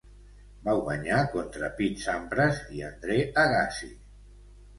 Va 0.67 0.73
guanyar 0.77 1.19
contra 1.35 1.69
Pete 1.81 2.01
Sampras 2.07 2.63
i 2.79 2.83
Andre 2.89 3.19
Agassi. 3.45 3.93